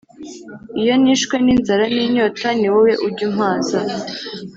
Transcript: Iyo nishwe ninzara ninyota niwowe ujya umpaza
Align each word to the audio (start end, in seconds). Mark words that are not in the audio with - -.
Iyo 0.81 0.93
nishwe 1.01 1.35
ninzara 1.43 1.85
ninyota 1.95 2.47
niwowe 2.59 2.91
ujya 3.05 3.23
umpaza 3.29 3.79